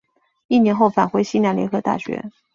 [0.47, 2.31] 一年后返回西南联合大学。